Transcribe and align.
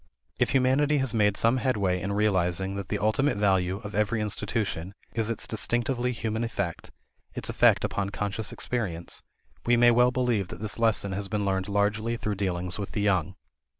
If 0.39 0.49
humanity 0.49 0.97
has 0.97 1.13
made 1.13 1.37
some 1.37 1.57
headway 1.57 2.01
in 2.01 2.13
realizing 2.13 2.75
that 2.75 2.89
the 2.89 2.97
ultimate 2.97 3.37
value 3.37 3.79
of 3.83 3.93
every 3.93 4.19
institution 4.19 4.95
is 5.13 5.29
its 5.29 5.45
distinctively 5.45 6.11
human 6.11 6.43
effect 6.43 6.89
its 7.35 7.49
effect 7.51 7.83
upon 7.83 8.09
conscious 8.09 8.51
experience 8.51 9.21
we 9.63 9.77
may 9.77 9.91
well 9.91 10.09
believe 10.09 10.47
that 10.47 10.59
this 10.59 10.79
lesson 10.79 11.11
has 11.11 11.27
been 11.29 11.45
learned 11.45 11.69
largely 11.69 12.17
through 12.17 12.33
dealings 12.33 12.79
with 12.79 12.93
the 12.93 13.01
young. 13.01 13.35